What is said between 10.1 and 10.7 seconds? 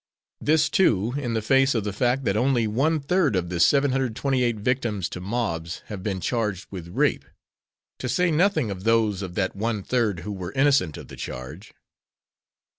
who were